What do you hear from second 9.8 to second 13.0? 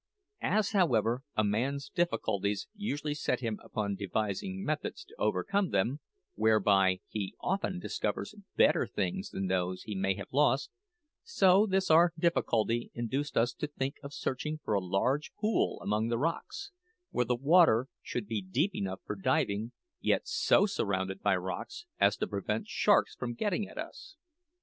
he may have lost, so this our difficulty